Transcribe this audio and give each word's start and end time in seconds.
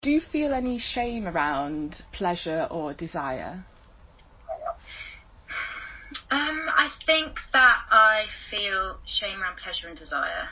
Do 0.00 0.12
you 0.12 0.20
feel 0.20 0.54
any 0.54 0.78
shame 0.78 1.26
around 1.26 2.04
pleasure 2.12 2.68
or 2.70 2.94
desire? 2.94 3.64
Um, 6.30 6.66
I 6.70 6.90
think 7.04 7.34
that 7.52 7.78
I 7.90 8.26
feel 8.48 8.98
shame 9.04 9.42
around 9.42 9.56
pleasure 9.56 9.88
and 9.88 9.98
desire. 9.98 10.50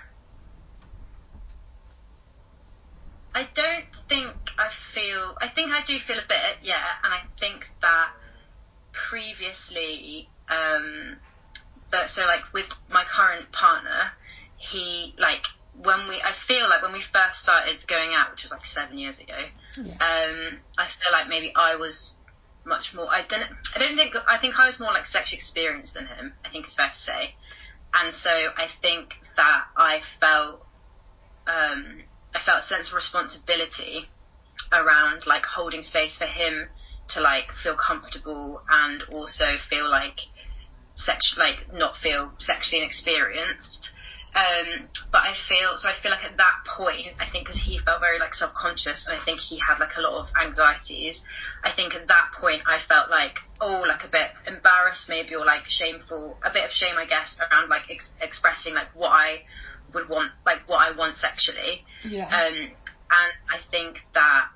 I 3.37 3.43
don't 3.55 3.85
think 4.09 4.35
I 4.59 4.71
feel. 4.93 5.37
I 5.41 5.49
think 5.55 5.71
I 5.71 5.85
do 5.87 5.97
feel 6.05 6.19
a 6.19 6.27
bit, 6.27 6.59
yeah, 6.63 6.99
and 7.05 7.15
I 7.15 7.21
think 7.39 7.67
that 7.83 8.09
previously, 9.11 10.29
um, 10.49 11.19
that 11.93 12.11
so 12.17 12.23
like 12.23 12.53
with 12.53 12.67
my 12.91 13.05
current 13.05 13.53
partner, 13.53 14.11
he 14.57 15.15
like 15.19 15.43
when 15.83 16.09
we 16.09 16.17
I 16.17 16.33
feel 16.49 16.69
like 16.69 16.83
when 16.83 16.93
we 16.93 17.03
first 17.13 17.43
started 17.43 17.87
going 17.87 18.15
out, 18.15 18.33
which 18.33 18.43
was 18.43 18.51
like 18.51 18.65
seven 18.67 18.99
years 18.99 19.19
ago, 19.19 19.39
yeah. 19.77 19.93
um, 19.93 20.59
I 20.79 20.87
feel 20.87 21.13
like 21.13 21.29
maybe 21.29 21.53
I 21.55 21.77
was 21.77 22.17
much 22.65 22.93
more. 22.95 23.09
I 23.09 23.27
don't. 23.27 23.45
I 23.75 23.79
don't 23.79 23.97
think. 23.97 24.15
I 24.27 24.39
think 24.39 24.59
I 24.59 24.67
was 24.67 24.81
more 24.81 24.93
like 24.93 25.07
sexually 25.07 25.39
experienced 25.39 25.95
than 25.95 26.07
him. 26.07 26.35
I 26.45 26.51
think 26.51 26.67
it's 26.67 26.75
fair 26.75 26.91
to 26.91 27.01
say, 27.01 27.35
and 27.95 28.15
so 28.15 28.31
I 28.31 28.69
think 28.81 29.15
that 29.37 29.65
I 29.77 30.01
felt. 30.21 30.67
Um, 31.47 32.03
I 32.35 32.41
felt 32.45 32.65
a 32.65 32.67
sense 32.67 32.89
of 32.89 32.95
responsibility 32.95 34.11
around 34.73 35.27
like 35.27 35.45
holding 35.45 35.83
space 35.83 36.17
for 36.17 36.27
him 36.27 36.69
to 37.09 37.21
like 37.21 37.47
feel 37.63 37.77
comfortable 37.77 38.61
and 38.69 39.03
also 39.13 39.57
feel 39.71 39.89
like 39.89 40.19
sex 40.97 41.37
like 41.39 41.73
not 41.73 41.97
feel 42.03 42.33
sexually 42.39 42.83
inexperienced 42.83 43.91
um, 44.37 44.89
but 45.11 45.23
I 45.25 45.33
feel 45.49 45.77
so. 45.77 45.89
I 45.89 45.95
feel 46.03 46.11
like 46.11 46.25
at 46.25 46.37
that 46.37 46.69
point, 46.77 47.17
I 47.19 47.31
think 47.33 47.47
because 47.47 47.61
he 47.61 47.81
felt 47.81 48.01
very 48.01 48.19
like 48.19 48.35
subconscious, 48.35 49.07
and 49.09 49.19
I 49.19 49.25
think 49.25 49.41
he 49.41 49.59
had 49.59 49.81
like 49.81 49.97
a 49.97 50.03
lot 50.03 50.21
of 50.21 50.29
anxieties. 50.37 51.21
I 51.65 51.73
think 51.73 51.95
at 51.95 52.07
that 52.09 52.37
point, 52.39 52.63
I 52.67 52.79
felt 52.87 53.09
like 53.09 53.39
oh, 53.61 53.85
like 53.89 54.05
a 54.05 54.09
bit 54.09 54.29
embarrassed, 54.47 55.09
maybe, 55.09 55.35
or 55.35 55.45
like 55.45 55.65
shameful, 55.69 56.37
a 56.45 56.53
bit 56.53 56.65
of 56.65 56.71
shame, 56.71 56.97
I 56.99 57.07
guess, 57.07 57.35
around 57.41 57.71
like 57.71 57.89
ex- 57.91 58.09
expressing 58.21 58.75
like 58.75 58.95
what 58.95 59.09
I 59.11 59.43
would 59.95 60.09
want, 60.09 60.33
like 60.45 60.69
what 60.69 60.79
I 60.79 60.97
want 60.97 61.17
sexually. 61.17 61.85
Yeah. 62.05 62.27
Um, 62.27 62.77
and 63.09 63.33
I 63.49 63.59
think 63.71 63.99
that 64.15 64.49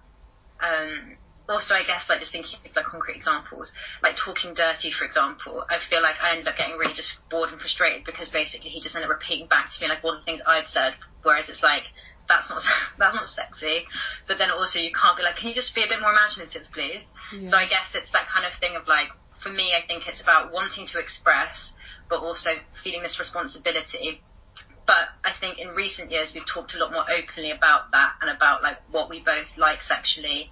um, 0.61 1.17
also, 1.51 1.75
I 1.75 1.83
guess, 1.83 2.07
like 2.09 2.21
just 2.23 2.31
thinking 2.31 2.63
of 2.63 2.71
like 2.77 2.87
concrete 2.87 3.19
examples, 3.19 3.75
like 4.03 4.15
talking 4.15 4.55
dirty, 4.55 4.95
for 4.95 5.05
example, 5.05 5.67
I 5.67 5.83
feel 5.91 6.01
like 6.01 6.15
I 6.23 6.31
ended 6.39 6.47
up 6.47 6.57
getting 6.57 6.79
really 6.79 6.95
just 6.95 7.11
bored 7.29 7.51
and 7.51 7.61
frustrated 7.61 8.07
because 8.07 8.31
basically 8.31 8.71
he 8.71 8.81
just 8.81 8.95
ended 8.95 9.11
up 9.11 9.19
repeating 9.19 9.51
back 9.51 9.75
to 9.75 9.77
me 9.83 9.91
like 9.91 9.99
all 10.07 10.15
the 10.15 10.23
things 10.23 10.41
I'd 10.47 10.71
said, 10.71 10.95
whereas 11.27 11.51
it's 11.51 11.63
like 11.63 11.83
that's 12.31 12.49
not 12.49 12.63
that's 13.03 13.15
not 13.19 13.27
sexy. 13.27 13.83
But 14.31 14.39
then 14.39 14.55
also 14.55 14.79
you 14.79 14.95
can't 14.95 15.19
be 15.19 15.27
like, 15.27 15.37
can 15.43 15.51
you 15.51 15.55
just 15.59 15.75
be 15.75 15.83
a 15.83 15.91
bit 15.91 15.99
more 15.99 16.15
imaginative, 16.15 16.71
please? 16.71 17.03
Yeah. 17.35 17.51
So 17.51 17.55
I 17.59 17.67
guess 17.67 17.91
it's 17.99 18.15
that 18.15 18.31
kind 18.31 18.47
of 18.47 18.55
thing 18.63 18.79
of 18.79 18.87
like, 18.87 19.11
for 19.43 19.51
me, 19.51 19.75
I 19.75 19.83
think 19.83 20.07
it's 20.07 20.23
about 20.23 20.55
wanting 20.55 20.87
to 20.95 21.03
express, 21.03 21.75
but 22.07 22.23
also 22.23 22.55
feeling 22.87 23.03
this 23.03 23.19
responsibility. 23.19 24.23
But 24.87 25.11
I 25.27 25.35
think 25.39 25.59
in 25.59 25.75
recent 25.75 26.11
years 26.11 26.31
we've 26.35 26.47
talked 26.47 26.75
a 26.75 26.79
lot 26.79 26.95
more 26.95 27.07
openly 27.11 27.51
about 27.51 27.91
that 27.91 28.23
and 28.23 28.31
about 28.31 28.63
like 28.63 28.79
what 28.91 29.11
we 29.11 29.19
both 29.19 29.51
like 29.59 29.83
sexually 29.83 30.51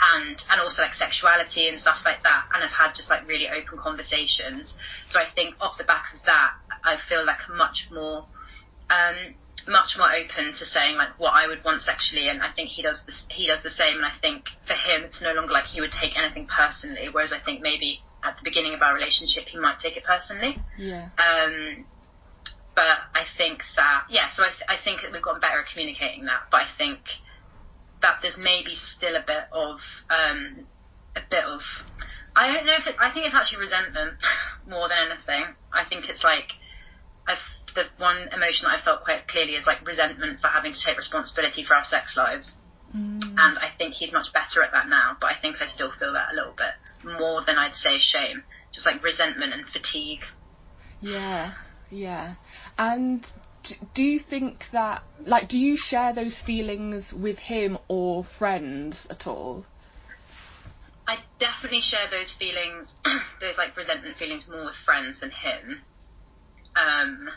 and 0.00 0.38
and 0.50 0.60
also 0.60 0.82
like 0.82 0.94
sexuality 0.94 1.68
and 1.68 1.78
stuff 1.78 1.98
like 2.04 2.22
that 2.22 2.46
and 2.54 2.62
I've 2.62 2.70
had 2.70 2.94
just 2.94 3.10
like 3.10 3.26
really 3.26 3.48
open 3.48 3.78
conversations. 3.78 4.74
So 5.10 5.18
I 5.18 5.26
think 5.34 5.56
off 5.60 5.78
the 5.78 5.84
back 5.84 6.14
of 6.14 6.20
that 6.26 6.52
I 6.84 6.96
feel 7.08 7.24
like 7.26 7.42
much 7.50 7.88
more 7.90 8.26
um, 8.90 9.34
much 9.66 9.98
more 9.98 10.08
open 10.14 10.54
to 10.54 10.64
saying 10.64 10.96
like 10.96 11.18
what 11.18 11.34
I 11.34 11.46
would 11.46 11.64
want 11.64 11.82
sexually 11.82 12.28
and 12.28 12.42
I 12.42 12.52
think 12.54 12.70
he 12.70 12.82
does 12.82 13.02
this 13.04 13.26
he 13.28 13.46
does 13.46 13.62
the 13.62 13.70
same 13.74 13.96
and 13.96 14.06
I 14.06 14.14
think 14.20 14.46
for 14.66 14.74
him 14.74 15.04
it's 15.04 15.20
no 15.20 15.32
longer 15.32 15.52
like 15.52 15.66
he 15.66 15.80
would 15.80 15.92
take 15.92 16.16
anything 16.16 16.46
personally 16.46 17.08
whereas 17.10 17.32
I 17.32 17.40
think 17.44 17.60
maybe 17.60 18.00
at 18.24 18.36
the 18.38 18.44
beginning 18.44 18.74
of 18.74 18.82
our 18.82 18.94
relationship 18.94 19.44
he 19.50 19.58
might 19.58 19.78
take 19.78 19.96
it 19.96 20.04
personally. 20.04 20.62
Yeah. 20.78 21.10
Um 21.18 21.84
but 22.74 23.10
I 23.12 23.26
think 23.36 23.60
that 23.76 24.06
yeah 24.08 24.30
so 24.34 24.42
I, 24.42 24.54
th- 24.54 24.68
I 24.70 24.76
think 24.82 25.02
that 25.02 25.12
we've 25.12 25.22
gotten 25.22 25.40
better 25.40 25.60
at 25.60 25.66
communicating 25.66 26.24
that 26.26 26.48
but 26.50 26.62
I 26.62 26.68
think 26.78 27.00
that 28.02 28.18
there's 28.22 28.36
maybe 28.38 28.76
still 28.96 29.16
a 29.16 29.24
bit 29.26 29.48
of 29.52 29.80
um, 30.10 30.66
a 31.16 31.20
bit 31.28 31.44
of 31.44 31.60
I 32.36 32.52
don't 32.52 32.66
know 32.66 32.78
if 32.78 32.86
it, 32.86 32.96
I 32.98 33.10
think 33.12 33.26
it's 33.26 33.34
actually 33.34 33.66
resentment 33.66 34.14
more 34.68 34.88
than 34.88 35.10
anything. 35.10 35.54
I 35.72 35.88
think 35.88 36.08
it's 36.08 36.22
like 36.22 36.54
I've, 37.26 37.42
the 37.74 37.84
one 37.98 38.30
emotion 38.32 38.70
that 38.70 38.78
I 38.78 38.84
felt 38.84 39.02
quite 39.04 39.26
clearly 39.28 39.54
is 39.54 39.66
like 39.66 39.86
resentment 39.86 40.40
for 40.40 40.48
having 40.48 40.72
to 40.72 40.80
take 40.84 40.96
responsibility 40.96 41.64
for 41.64 41.74
our 41.74 41.84
sex 41.84 42.14
lives. 42.16 42.52
Mm. 42.94 43.20
And 43.36 43.58
I 43.58 43.70
think 43.76 43.94
he's 43.94 44.12
much 44.12 44.32
better 44.32 44.62
at 44.62 44.72
that 44.72 44.88
now, 44.88 45.16
but 45.20 45.26
I 45.26 45.40
think 45.40 45.56
I 45.60 45.68
still 45.68 45.90
feel 45.98 46.12
that 46.14 46.32
a 46.32 46.34
little 46.34 46.54
bit 46.56 47.18
more 47.18 47.44
than 47.44 47.58
I'd 47.58 47.74
say 47.74 47.98
shame. 47.98 48.42
Just 48.72 48.86
like 48.86 49.02
resentment 49.02 49.52
and 49.52 49.66
fatigue. 49.66 50.20
Yeah, 51.00 51.54
yeah. 51.90 52.34
And 52.78 53.26
do 53.94 54.02
you 54.02 54.20
think 54.20 54.64
that 54.72 55.02
like 55.26 55.48
do 55.48 55.58
you 55.58 55.76
share 55.76 56.14
those 56.14 56.40
feelings 56.44 57.12
with 57.12 57.38
him 57.38 57.78
or 57.88 58.26
friends 58.38 59.06
at 59.10 59.26
all? 59.26 59.64
I 61.06 61.16
definitely 61.40 61.80
share 61.80 62.10
those 62.10 62.34
feelings, 62.38 62.92
those 63.40 63.56
like 63.56 63.74
resentment 63.76 64.18
feelings 64.18 64.44
more 64.48 64.66
with 64.66 64.76
friends 64.84 65.20
than 65.20 65.30
him. 65.30 65.80
Um, 66.76 67.28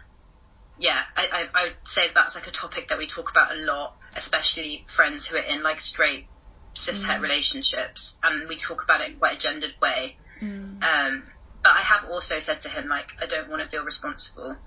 yeah, 0.77 1.03
I, 1.15 1.23
I, 1.23 1.41
I 1.53 1.63
would 1.67 1.77
say 1.85 2.01
that's 2.13 2.35
like 2.35 2.47
a 2.47 2.51
topic 2.51 2.89
that 2.89 2.97
we 2.97 3.07
talk 3.07 3.31
about 3.31 3.53
a 3.53 3.59
lot, 3.61 3.95
especially 4.15 4.85
friends 4.93 5.25
who 5.25 5.37
are 5.37 5.47
in 5.47 5.63
like 5.63 5.79
straight 5.79 6.27
cis 6.73 7.01
het 7.03 7.19
mm. 7.19 7.21
relationships, 7.21 8.15
and 8.23 8.49
we 8.49 8.59
talk 8.59 8.83
about 8.83 9.01
it 9.01 9.11
in 9.11 9.17
quite 9.17 9.37
a 9.37 9.39
gendered 9.39 9.75
way. 9.81 10.17
Mm. 10.41 10.83
Um, 10.83 11.23
but 11.63 11.71
I 11.71 11.81
have 11.81 12.09
also 12.09 12.39
said 12.43 12.61
to 12.63 12.69
him 12.69 12.89
like 12.89 13.07
I 13.21 13.25
don't 13.25 13.49
want 13.49 13.61
to 13.61 13.69
feel 13.69 13.85
responsible. 13.85 14.57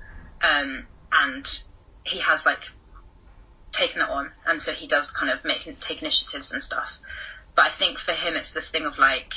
Um, 0.41 0.87
and 1.13 1.47
he 2.05 2.21
has 2.21 2.45
like 2.45 2.63
taken 3.73 4.01
it 4.01 4.09
on, 4.09 4.31
and 4.47 4.63
so 4.63 4.73
he 4.73 4.87
does 4.87 5.11
kind 5.11 5.31
of 5.31 5.45
make 5.45 5.65
take 5.65 6.01
initiatives 6.01 6.53
and 6.53 6.63
stuff. 6.63 6.89
But 7.57 7.71
I 7.73 7.79
think 7.79 7.99
for 7.99 8.13
him, 8.13 8.35
it's 8.35 8.53
this 8.53 8.71
thing 8.71 8.87
of 8.87 8.99
like, 8.99 9.31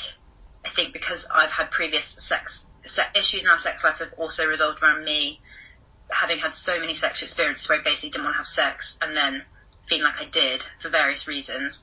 I 0.65 0.69
think 0.75 0.93
because 0.93 1.25
I've 1.31 1.51
had 1.51 1.69
previous 1.71 2.05
sex, 2.19 2.59
sex 2.85 3.09
issues 3.15 3.43
in 3.43 3.49
our 3.49 3.59
sex 3.59 3.83
life 3.83 3.97
have 3.99 4.13
also 4.17 4.45
resolved 4.45 4.81
around 4.81 5.05
me 5.05 5.39
having 6.09 6.39
had 6.39 6.53
so 6.53 6.79
many 6.79 6.95
sexual 6.95 7.27
experiences 7.27 7.67
where 7.67 7.79
I 7.79 7.83
basically 7.83 8.09
didn't 8.09 8.23
want 8.23 8.35
to 8.35 8.43
have 8.43 8.47
sex, 8.47 8.97
and 9.01 9.15
then 9.15 9.43
feeling 9.89 10.03
like 10.03 10.19
I 10.19 10.29
did 10.29 10.61
for 10.81 10.89
various 10.89 11.27
reasons. 11.27 11.79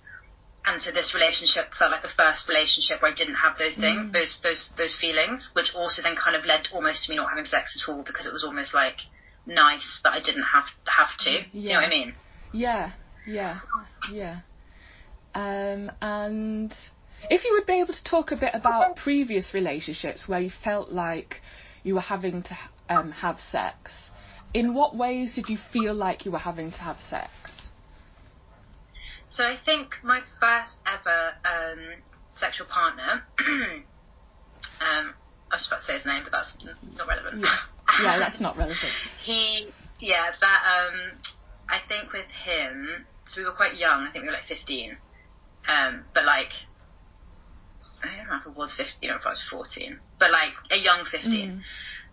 And 0.67 0.81
so 0.81 0.91
this 0.91 1.13
relationship 1.13 1.77
felt 1.79 1.93
like 1.93 2.01
the 2.01 2.17
first 2.17 2.49
relationship 2.49 3.03
where 3.03 3.13
I 3.13 3.15
didn't 3.15 3.37
have 3.37 3.59
those 3.61 3.77
things, 3.77 4.09
mm. 4.09 4.13
those 4.13 4.33
those 4.43 4.65
those 4.79 4.97
feelings, 4.97 5.51
which 5.53 5.75
also 5.77 6.01
then 6.01 6.17
kind 6.17 6.37
of 6.37 6.45
led 6.45 6.69
almost 6.73 7.05
to 7.05 7.11
me 7.13 7.17
not 7.17 7.29
having 7.29 7.45
sex 7.45 7.77
at 7.77 7.85
all 7.85 8.03
because 8.03 8.25
it 8.25 8.33
was 8.33 8.45
almost 8.45 8.73
like 8.73 8.97
nice 9.47 10.01
that 10.03 10.13
I 10.13 10.21
didn't 10.21 10.45
have 10.45 10.65
have 10.87 11.17
to. 11.21 11.31
Yeah. 11.31 11.43
Do 11.53 11.59
you 11.59 11.69
know 11.69 11.75
what 11.75 11.85
I 11.85 11.89
mean? 11.89 12.15
Yeah, 12.53 12.93
yeah, 13.27 13.61
yeah. 14.13 14.41
Um, 15.35 15.91
and 16.01 16.73
if 17.31 17.45
you 17.45 17.53
would 17.55 17.67
be 17.67 17.81
able 17.81 17.93
to 17.93 18.05
talk 18.05 18.31
a 18.31 18.37
bit 18.37 18.55
about 18.55 18.97
previous 18.97 19.53
relationships 19.53 20.29
where 20.29 20.41
you 20.41 20.51
felt 20.63 20.93
like 20.93 21.41
you 21.83 21.95
were 21.95 22.01
having 22.01 22.43
to 22.45 22.59
um, 22.89 23.11
have 23.11 23.39
sex, 23.51 23.91
in 24.53 24.75
what 24.75 24.97
ways 24.97 25.35
did 25.35 25.49
you 25.49 25.59
feel 25.73 25.95
like 25.95 26.25
you 26.25 26.31
were 26.31 26.39
having 26.39 26.71
to 26.71 26.79
have 26.79 26.99
sex? 27.11 27.31
So 29.31 29.43
I 29.43 29.57
think 29.65 29.97
my 30.05 30.21
first 30.39 30.75
ever 30.87 31.33
um, 31.45 32.03
sexual 32.39 32.69
partner, 32.69 33.25
um, 34.81 35.15
I 35.51 35.57
was 35.57 35.67
about 35.67 35.81
to 35.81 35.87
say 35.87 35.95
his 35.95 36.07
name, 36.07 36.23
but 36.23 36.31
that's 36.31 36.53
not 36.97 37.09
relevant. 37.09 37.43
Yeah. 37.43 37.57
Yeah, 38.03 38.19
that's 38.19 38.41
not 38.41 38.57
relevant. 38.57 38.93
he, 39.25 39.69
yeah, 40.01 40.33
that, 40.41 40.61
um, 40.65 41.19
I 41.69 41.79
think 41.89 42.13
with 42.13 42.31
him, 42.45 43.07
so 43.27 43.41
we 43.41 43.47
were 43.47 43.53
quite 43.53 43.77
young, 43.77 44.07
I 44.07 44.13
think 44.13 44.23
we 44.23 44.29
were 44.29 44.35
like 44.35 44.49
15, 44.49 44.97
um, 45.69 46.05
but 46.15 46.25
like, 46.25 46.53
I 48.03 48.17
don't 48.17 48.29
know 48.29 48.37
if 48.37 48.47
it 48.47 48.57
was 48.57 48.75
15 48.77 49.11
or 49.11 49.17
if 49.17 49.27
I 49.27 49.31
was 49.31 49.43
14, 49.51 49.99
but 50.19 50.31
like 50.31 50.53
a 50.71 50.77
young 50.77 51.05
15. 51.11 51.31
Mm. 51.31 51.61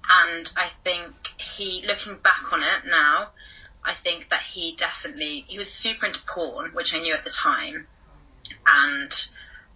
And 0.09 0.49
I 0.55 0.71
think 0.83 1.13
he, 1.57 1.83
looking 1.85 2.21
back 2.23 2.51
on 2.51 2.61
it 2.63 2.89
now, 2.89 3.29
I 3.83 3.93
think 4.03 4.29
that 4.29 4.41
he 4.53 4.77
definitely, 4.77 5.45
he 5.47 5.57
was 5.57 5.67
super 5.67 6.05
into 6.05 6.19
porn, 6.33 6.71
which 6.73 6.93
I 6.93 6.99
knew 6.99 7.13
at 7.13 7.23
the 7.23 7.31
time. 7.31 7.87
And 8.65 9.11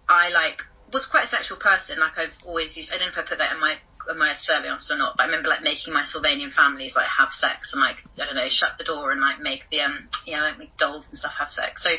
I 0.08 0.30
like, 0.30 0.62
was 0.92 1.06
quite 1.06 1.26
a 1.26 1.28
sexual 1.28 1.58
person. 1.58 1.98
Like 1.98 2.16
I've 2.16 2.36
always 2.44 2.76
used, 2.76 2.90
I 2.90 2.98
don't 2.98 3.08
know 3.08 3.22
if 3.22 3.26
I 3.26 3.28
put 3.28 3.38
that 3.38 3.52
in 3.52 3.60
my 3.60 3.76
my 4.14 4.34
Serbian 4.40 4.74
answer 4.74 4.94
or 4.94 4.98
not, 4.98 5.16
but 5.16 5.24
I 5.24 5.26
remember 5.26 5.48
like 5.48 5.62
making 5.62 5.92
my 5.92 6.04
Sylvanian 6.04 6.52
families 6.54 6.94
like 6.94 7.08
have 7.18 7.30
sex 7.34 7.72
and 7.72 7.80
like 7.80 7.96
I 8.20 8.26
don't 8.26 8.36
know 8.36 8.48
shut 8.48 8.78
the 8.78 8.84
door 8.84 9.12
and 9.12 9.20
like 9.20 9.40
make 9.40 9.62
the 9.70 9.80
um 9.80 10.08
you 10.26 10.36
know 10.36 10.42
like 10.42 10.58
make 10.58 10.76
dolls 10.76 11.04
and 11.08 11.18
stuff 11.18 11.32
have 11.38 11.50
sex. 11.50 11.82
So 11.82 11.90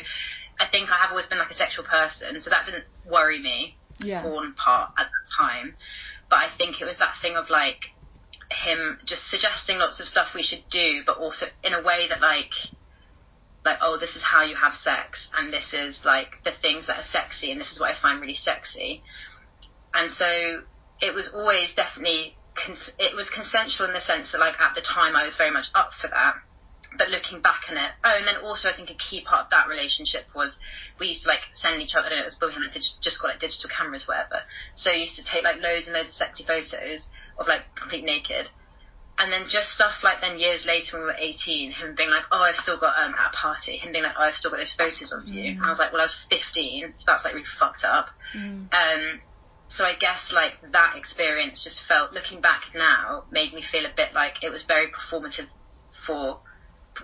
I 0.60 0.66
think 0.70 0.90
I 0.90 0.98
have 1.02 1.10
always 1.10 1.26
been 1.26 1.38
like 1.38 1.50
a 1.50 1.58
sexual 1.58 1.84
person, 1.84 2.40
so 2.40 2.50
that 2.50 2.66
didn't 2.66 2.84
worry 3.04 3.40
me. 3.40 3.76
Yeah. 4.00 4.22
Porn 4.22 4.54
part 4.54 4.92
at 4.96 5.10
the 5.10 5.22
time, 5.36 5.74
but 6.30 6.36
I 6.36 6.48
think 6.56 6.80
it 6.80 6.84
was 6.84 6.98
that 6.98 7.18
thing 7.20 7.34
of 7.34 7.50
like 7.50 7.90
him 8.50 8.98
just 9.04 9.28
suggesting 9.28 9.78
lots 9.78 10.00
of 10.00 10.06
stuff 10.06 10.28
we 10.34 10.42
should 10.42 10.62
do, 10.70 11.02
but 11.04 11.18
also 11.18 11.46
in 11.64 11.74
a 11.74 11.82
way 11.82 12.06
that 12.08 12.20
like 12.20 12.54
like, 13.64 13.78
oh, 13.82 13.98
this 13.98 14.16
is 14.16 14.22
how 14.22 14.42
you 14.44 14.56
have 14.56 14.74
sex, 14.74 15.28
and 15.36 15.52
this 15.52 15.72
is 15.72 16.00
like 16.04 16.42
the 16.44 16.52
things 16.62 16.86
that 16.86 16.96
are 16.96 17.10
sexy, 17.10 17.50
and 17.50 17.60
this 17.60 17.70
is 17.70 17.80
what 17.80 17.90
I 17.90 18.00
find 18.00 18.20
really 18.20 18.34
sexy. 18.36 19.02
And 19.92 20.12
so 20.12 20.62
it 21.00 21.14
was 21.14 21.30
always 21.32 21.74
definitely 21.74 22.36
cons- 22.54 22.90
it 22.98 23.14
was 23.14 23.28
consensual 23.30 23.86
in 23.86 23.94
the 23.94 24.00
sense 24.00 24.32
that 24.32 24.38
like 24.38 24.58
at 24.60 24.74
the 24.74 24.82
time 24.82 25.14
I 25.14 25.24
was 25.24 25.36
very 25.36 25.50
much 25.50 25.66
up 25.74 25.90
for 26.00 26.08
that. 26.08 26.34
But 26.96 27.10
looking 27.12 27.42
back 27.44 27.68
on 27.68 27.76
it, 27.76 27.92
oh, 28.02 28.16
and 28.16 28.26
then 28.26 28.40
also 28.40 28.70
I 28.70 28.74
think 28.74 28.88
a 28.88 28.96
key 28.96 29.20
part 29.20 29.44
of 29.44 29.50
that 29.52 29.68
relationship 29.68 30.24
was 30.34 30.56
we 30.98 31.12
used 31.12 31.22
to 31.22 31.28
like 31.28 31.44
send 31.54 31.82
each 31.82 31.92
other. 31.94 32.06
I 32.06 32.08
don't 32.08 32.18
know, 32.18 32.24
it 32.24 32.32
was 32.32 32.40
we 32.40 32.64
had 32.64 32.80
just 33.04 33.20
got 33.20 33.36
like 33.36 33.44
digital 33.44 33.68
cameras, 33.68 34.08
whatever. 34.08 34.40
So 34.74 34.90
I 34.90 34.96
used 34.96 35.14
to 35.20 35.24
take 35.24 35.44
like 35.44 35.60
loads 35.60 35.84
and 35.84 35.92
loads 35.92 36.08
of 36.08 36.16
sexy 36.16 36.48
photos 36.48 37.04
of 37.36 37.44
like 37.46 37.68
complete 37.76 38.08
naked, 38.08 38.48
and 39.18 39.32
then 39.32 39.50
just 39.50 39.74
stuff 39.74 39.98
like 40.02 40.20
then 40.20 40.38
years 40.38 40.64
later 40.64 40.96
when 40.96 41.02
we 41.02 41.12
were 41.12 41.18
18, 41.18 41.72
him 41.72 41.94
being 41.96 42.10
like, 42.10 42.24
oh, 42.30 42.38
I've 42.38 42.56
still 42.62 42.78
got 42.78 42.94
um, 42.96 43.14
at 43.18 43.34
a 43.34 43.36
party, 43.36 43.76
him 43.76 43.90
being 43.90 44.04
like, 44.04 44.14
oh, 44.16 44.22
I've 44.30 44.38
still 44.38 44.50
got 44.50 44.58
those 44.58 44.74
photos 44.78 45.10
of 45.10 45.26
you. 45.26 45.52
Mm. 45.52 45.56
And 45.58 45.64
I 45.66 45.70
was 45.70 45.78
like, 45.78 45.92
well, 45.92 46.02
I 46.02 46.06
was 46.06 46.16
15, 46.30 46.94
so 46.98 47.04
that's 47.04 47.24
like 47.24 47.34
really 47.34 47.52
fucked 47.58 47.82
up. 47.82 48.14
Mm. 48.34 48.70
Um, 48.70 49.20
so 49.68 49.84
I 49.84 49.94
guess 49.94 50.32
like 50.32 50.72
that 50.72 50.96
experience 50.96 51.62
just 51.62 51.80
felt, 51.86 52.12
looking 52.12 52.40
back 52.40 52.62
now, 52.74 53.24
made 53.30 53.52
me 53.52 53.62
feel 53.70 53.84
a 53.84 53.92
bit 53.94 54.14
like 54.14 54.42
it 54.42 54.50
was 54.50 54.64
very 54.66 54.88
performative 54.88 55.48
for 56.06 56.40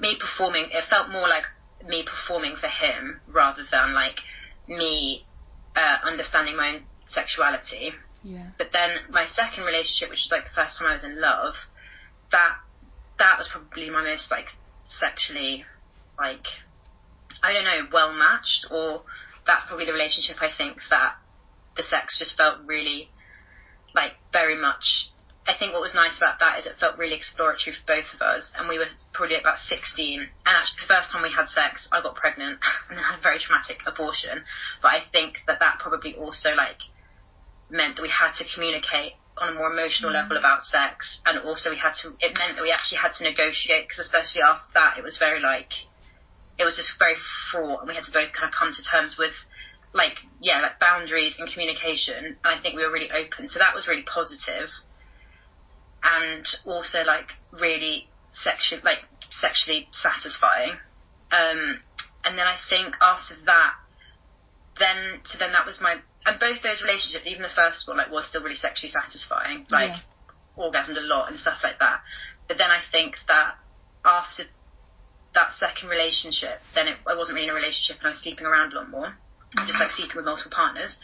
me 0.01 0.17
performing. 0.19 0.69
It 0.73 0.85
felt 0.89 1.11
more 1.11 1.29
like 1.29 1.45
me 1.87 2.05
performing 2.05 2.57
for 2.57 2.69
him 2.69 3.21
rather 3.29 3.65
than 3.71 3.93
like 3.95 4.19
me 4.67 5.27
uh, 5.77 5.99
understanding 6.05 6.57
my 6.57 6.77
own 6.77 6.83
sexuality. 7.09 7.93
Yeah. 8.23 8.49
But 8.57 8.69
then 8.73 8.91
my 9.11 9.27
second 9.27 9.65
relationship, 9.65 10.09
which 10.09 10.25
was 10.25 10.31
like 10.31 10.45
the 10.45 10.55
first 10.55 10.79
time 10.79 10.89
I 10.89 10.95
was 10.95 11.05
in 11.05 11.21
love, 11.21 11.55
that 12.33 12.57
that 13.19 13.39
was 13.39 13.49
probably 13.53 13.91
my 13.91 14.03
most 14.03 14.31
like 14.31 14.47
sexually 14.85 15.65
like 16.19 16.47
I 17.43 17.53
don't 17.53 17.65
know 17.65 17.87
well 17.93 18.13
matched 18.13 18.67
or 18.71 19.03
that's 19.47 19.67
probably 19.67 19.87
the 19.87 19.93
relationship 19.93 20.37
I 20.41 20.51
think 20.57 20.79
that 20.91 21.15
the 21.77 21.83
sex 21.83 22.19
just 22.19 22.37
felt 22.37 22.61
really 22.67 23.11
like 23.95 24.13
very 24.33 24.61
much 24.61 25.11
I 25.47 25.53
think 25.59 25.75
what 25.75 25.83
was 25.83 25.95
nice 25.95 26.17
about 26.17 26.41
that 26.41 26.59
is 26.59 26.65
it 26.65 26.81
felt 26.81 26.97
really 26.97 27.17
exploratory 27.17 27.77
for 27.77 27.85
both 27.85 28.09
of 28.15 28.23
us 28.23 28.51
and 28.57 28.69
we 28.69 28.79
were 28.79 28.89
probably 29.13 29.37
about 29.37 29.61
16 29.61 30.21
and 30.21 30.29
actually 30.47 30.81
the 30.81 30.95
first 30.95 31.13
time 31.13 31.23
we 31.23 31.31
had 31.31 31.49
sex 31.49 31.87
I 31.93 32.01
got 32.01 32.17
pregnant 32.17 32.59
and 32.89 32.97
then 32.97 33.05
had 33.05 33.19
a 33.19 33.23
very 33.23 33.39
traumatic 33.39 33.85
abortion 33.87 34.45
but 34.81 34.89
I 34.89 35.05
think 35.13 35.45
that 35.47 35.61
that 35.61 35.79
probably 35.81 36.15
also 36.17 36.51
like 36.57 36.81
meant 37.71 37.97
that 37.97 38.03
we 38.03 38.09
had 38.09 38.33
to 38.41 38.45
communicate 38.55 39.15
on 39.39 39.49
a 39.51 39.55
more 39.55 39.73
emotional 39.73 40.11
mm. 40.11 40.15
level 40.15 40.37
about 40.37 40.63
sex, 40.63 41.19
and 41.27 41.39
also 41.43 41.71
we 41.71 41.79
had 41.79 41.95
to. 42.03 42.15
It 42.21 42.39
meant 42.39 42.57
that 42.57 42.63
we 42.63 42.71
actually 42.71 42.99
had 42.99 43.15
to 43.19 43.25
negotiate 43.25 43.89
because, 43.89 44.07
especially 44.07 44.43
after 44.43 44.69
that, 44.75 44.99
it 44.99 45.03
was 45.03 45.19
very 45.19 45.41
like, 45.41 45.71
it 46.59 46.65
was 46.65 46.77
just 46.77 46.95
very 46.99 47.17
fraught, 47.51 47.83
and 47.83 47.89
we 47.89 47.95
had 47.95 48.05
to 48.05 48.15
both 48.15 48.31
kind 48.33 48.47
of 48.47 48.55
come 48.55 48.73
to 48.73 48.83
terms 48.83 49.17
with, 49.19 49.35
like, 49.95 50.19
yeah, 50.43 50.61
like 50.61 50.81
boundaries 50.81 51.35
and 51.39 51.51
communication. 51.51 52.37
And 52.45 52.59
I 52.59 52.61
think 52.61 52.77
we 52.77 52.85
were 52.85 52.93
really 52.93 53.11
open, 53.11 53.49
so 53.49 53.59
that 53.59 53.75
was 53.75 53.87
really 53.87 54.03
positive, 54.03 54.69
and 56.03 56.45
also 56.67 57.05
like 57.05 57.31
really 57.53 58.09
sexual, 58.33 58.81
like 58.85 59.07
sexually 59.31 59.89
satisfying. 59.93 60.77
Um, 61.31 61.81
and 62.25 62.37
then 62.37 62.47
I 62.47 62.57
think 62.69 62.95
after 63.01 63.35
that, 63.47 63.75
then 64.79 65.23
so 65.25 65.39
then 65.39 65.53
that 65.53 65.65
was 65.65 65.81
my 65.81 66.03
and 66.27 66.41
both 66.41 66.63
those 66.63 66.83
relationships, 66.83 67.27
even 67.27 67.43
the 67.43 67.55
first 67.55 67.87
one, 67.87 67.97
like 67.97 68.11
was 68.11 68.27
still 68.27 68.43
really 68.43 68.57
sexually 68.57 68.91
satisfying, 68.91 69.67
like 69.71 69.95
yeah. 69.95 70.59
orgasmed 70.59 70.97
a 70.97 71.07
lot 71.07 71.31
and 71.31 71.39
stuff 71.39 71.59
like 71.63 71.79
that. 71.79 72.01
But 72.49 72.59
then 72.59 72.71
I 72.71 72.81
think 72.91 73.17
that 73.29 73.55
after 74.05 74.45
that 75.35 75.55
second 75.55 75.89
relationship, 75.89 76.61
then 76.75 76.89
it, 76.89 76.97
I 77.07 77.15
wasn't 77.15 77.37
really 77.37 77.49
in 77.49 77.53
a 77.53 77.55
relationship 77.55 77.99
and 78.01 78.09
I 78.09 78.11
was 78.11 78.21
sleeping 78.21 78.47
around 78.47 78.73
a 78.73 78.77
lot 78.77 78.91
more. 78.91 79.15
Just 79.67 79.79
like 79.81 79.91
sleeping 79.93 80.17
with 80.17 80.25
multiple 80.25 80.53
partners, 80.55 80.97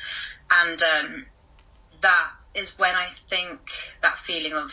and 0.50 0.82
um, 0.82 1.26
that 2.02 2.30
is 2.54 2.70
when 2.76 2.94
I 2.94 3.08
think 3.28 3.60
that 4.02 4.16
feeling 4.26 4.52
of 4.52 4.70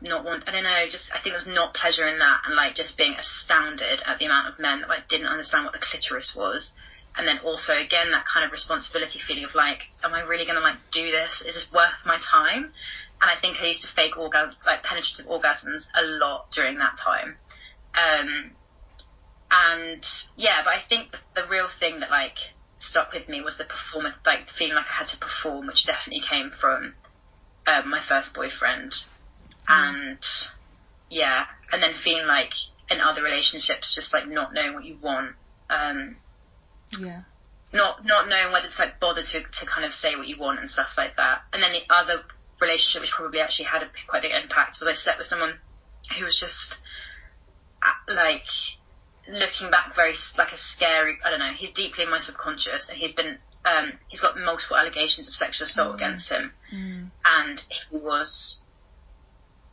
not 0.00 0.24
want 0.24 0.48
I 0.48 0.52
don't 0.52 0.64
know, 0.64 0.86
just 0.90 1.10
I 1.12 1.20
think 1.20 1.34
there 1.34 1.44
was 1.44 1.46
not 1.46 1.74
pleasure 1.74 2.06
in 2.08 2.18
that 2.18 2.42
and 2.46 2.54
like 2.56 2.74
just 2.74 2.96
being 2.96 3.14
astounded 3.14 4.00
at 4.06 4.18
the 4.18 4.26
amount 4.26 4.48
of 4.48 4.58
men 4.58 4.80
that 4.80 4.88
like 4.88 5.08
didn't 5.08 5.26
understand 5.26 5.64
what 5.64 5.74
the 5.74 5.84
clitoris 5.84 6.32
was 6.34 6.72
and 7.16 7.26
then 7.26 7.38
also 7.44 7.72
again 7.74 8.10
that 8.12 8.24
kind 8.32 8.46
of 8.46 8.52
responsibility 8.52 9.20
feeling 9.26 9.44
of 9.44 9.54
like, 9.54 9.82
am 10.04 10.14
I 10.14 10.20
really 10.20 10.46
gonna 10.46 10.60
like 10.60 10.78
do 10.92 11.10
this? 11.10 11.42
Is 11.46 11.54
this 11.54 11.68
worth 11.72 12.00
my 12.06 12.18
time? 12.30 12.72
And 13.20 13.28
I 13.28 13.38
think 13.40 13.58
I 13.60 13.66
used 13.66 13.82
to 13.82 13.88
fake 13.94 14.14
orgasms, 14.16 14.56
like 14.64 14.82
penetrative 14.82 15.26
orgasms, 15.26 15.84
a 15.94 16.02
lot 16.02 16.50
during 16.52 16.78
that 16.78 16.96
time. 16.96 17.36
Um, 17.92 18.52
and 19.50 20.06
yeah, 20.36 20.62
but 20.64 20.70
I 20.70 20.82
think 20.88 21.10
the 21.34 21.42
real 21.50 21.68
thing 21.78 22.00
that 22.00 22.10
like 22.10 22.38
stuck 22.80 23.12
with 23.12 23.28
me 23.28 23.40
was 23.40 23.56
the 23.58 23.64
performance, 23.64 24.16
like 24.26 24.48
feeling 24.58 24.74
like 24.74 24.86
I 24.88 25.04
had 25.04 25.08
to 25.08 25.18
perform, 25.18 25.66
which 25.66 25.86
definitely 25.86 26.24
came 26.28 26.50
from 26.50 26.94
um, 27.66 27.90
my 27.90 28.00
first 28.06 28.34
boyfriend. 28.34 28.92
Mm. 29.68 29.68
And 29.68 30.18
yeah, 31.10 31.44
and 31.70 31.82
then 31.82 31.94
feeling 32.02 32.26
like 32.26 32.52
in 32.90 33.00
other 33.00 33.22
relationships, 33.22 33.94
just 33.94 34.12
like 34.12 34.26
not 34.26 34.52
knowing 34.54 34.74
what 34.74 34.84
you 34.84 34.98
want. 35.00 35.36
Um, 35.68 36.16
yeah. 36.98 37.22
Not 37.72 38.04
not 38.04 38.28
knowing 38.28 38.52
whether 38.52 38.66
to 38.66 38.78
like 38.82 38.98
bother 38.98 39.22
to 39.22 39.38
to 39.42 39.66
kind 39.66 39.86
of 39.86 39.92
say 39.92 40.16
what 40.16 40.26
you 40.26 40.38
want 40.38 40.58
and 40.58 40.68
stuff 40.68 40.90
like 40.96 41.16
that. 41.16 41.42
And 41.52 41.62
then 41.62 41.70
the 41.72 41.86
other 41.92 42.24
relationship, 42.60 43.02
which 43.02 43.14
probably 43.14 43.40
actually 43.40 43.66
had 43.66 43.82
a 43.82 43.90
quite 44.08 44.22
big 44.22 44.32
impact, 44.32 44.78
was 44.80 44.88
I 44.88 44.98
slept 44.98 45.18
with 45.18 45.28
someone 45.28 45.54
who 46.18 46.24
was 46.24 46.36
just 46.40 46.74
uh, 47.78 48.14
like 48.14 48.48
looking 49.30 49.70
back 49.70 49.94
very 49.94 50.14
like 50.36 50.52
a 50.52 50.58
scary. 50.74 51.18
I 51.24 51.30
don't 51.30 51.38
know. 51.38 51.52
He's 51.56 51.72
deeply 51.72 52.04
in 52.04 52.10
my 52.10 52.20
subconscious, 52.20 52.88
and 52.88 52.98
he's 52.98 53.12
been 53.12 53.38
um, 53.64 53.92
he's 54.08 54.20
got 54.20 54.36
multiple 54.38 54.76
allegations 54.76 55.28
of 55.28 55.34
sexual 55.34 55.66
assault 55.66 55.92
mm. 55.92 55.94
against 55.96 56.28
him, 56.28 56.52
mm. 56.74 57.10
and 57.24 57.60
he 57.68 57.96
was 57.96 58.60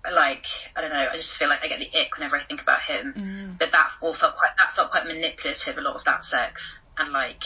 like 0.04 0.46
I 0.76 0.82
don't 0.82 0.92
know. 0.92 1.08
I 1.12 1.16
just 1.18 1.32
feel 1.38 1.50
like 1.50 1.62
I 1.64 1.68
get 1.68 1.80
the 1.80 1.92
ick 1.98 2.16
whenever 2.18 2.38
I 2.38 2.46
think 2.46 2.62
about 2.62 2.82
him. 2.82 3.14
Mm. 3.18 3.60
But 3.60 3.70
that 3.72 3.92
all 4.02 4.16
felt 4.16 4.36
quite 4.38 4.56
that 4.58 4.76
felt 4.76 4.92
quite 4.92 5.06
manipulative. 5.06 5.78
A 5.78 5.82
lot 5.82 5.96
of 5.96 6.04
that 6.06 6.24
sex 6.26 6.62
and 6.98 7.12
like 7.12 7.42